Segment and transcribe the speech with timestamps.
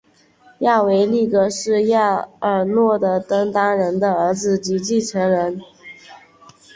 [0.61, 5.61] 亚维力格是亚尔诺的登丹人的儿子及继承人。